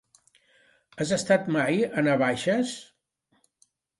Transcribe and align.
Has 1.03 1.11
estat 1.17 1.51
mai 1.57 1.77
a 2.01 2.05
Navaixes? 2.09 2.75